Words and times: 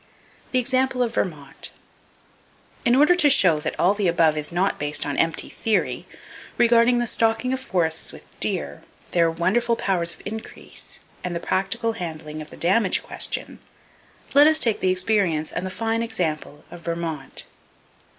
The 0.51 0.57
Example 0.57 1.03
Of 1.03 1.13
Vermont. 1.13 1.71
—In 2.85 2.95
order 2.95 3.13
to 3.13 3.29
show 3.29 3.59
that 3.59 3.79
all 3.79 3.93
the 3.93 4.07
above 4.07 4.35
is 4.35 4.51
not 4.51 4.79
based 4.79 5.05
on 5.05 5.15
empty 5.17 5.47
theory,—regarding 5.47 6.97
the 6.97 7.05
stocking 7.05 7.53
of 7.53 7.59
forests 7.59 8.11
with 8.11 8.23
deer, 8.39 8.81
their 9.11 9.29
wonderful 9.29 9.75
powers 9.75 10.13
of 10.15 10.21
increase, 10.25 11.01
and 11.23 11.35
the 11.35 11.39
practical 11.39 11.93
handling 11.93 12.41
of 12.41 12.49
the 12.49 12.57
damage 12.57 13.03
question,—let 13.03 14.47
us 14.47 14.59
take 14.59 14.79
the 14.79 14.89
experience 14.89 15.51
and 15.51 15.67
the 15.67 15.69
fine 15.69 16.01
example 16.01 16.65
of 16.71 16.81
Vermont. 16.81 17.45